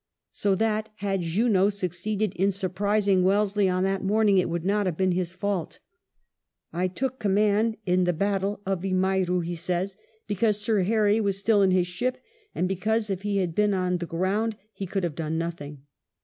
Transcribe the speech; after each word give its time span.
So 0.31 0.55
that, 0.55 0.89
had 0.95 1.21
Junot 1.21 1.73
succeeded 1.73 2.33
in 2.35 2.51
surprising 2.51 3.21
Wellesley 3.23 3.69
on 3.69 3.83
that 3.83 4.03
morning, 4.03 4.39
it 4.39 4.49
would 4.49 4.65
not 4.65 4.87
have 4.87 4.97
been 4.97 5.11
his 5.11 5.31
fault." 5.31 5.77
I 6.73 6.87
took 6.87 7.19
the 7.19 7.21
command 7.21 7.77
in 7.85 8.05
the 8.05 8.11
battle" 8.13 8.61
(of 8.65 8.81
Vimiero), 8.81 9.41
he 9.41 9.53
says, 9.53 9.95
"because 10.25 10.59
Sir 10.59 10.79
Harry 10.81 11.21
was 11.21 11.37
still 11.37 11.61
in 11.61 11.69
his 11.69 11.85
ship, 11.85 12.17
and 12.55 12.67
because, 12.67 13.11
if 13.11 13.21
he 13.21 13.37
had 13.37 13.53
been 13.53 13.75
on 13.75 13.97
the 13.99 14.07
ground, 14.07 14.55
he 14.73 14.87
could 14.87 15.03
have 15.03 15.13
done 15.13 15.37
nothing." 15.37 15.83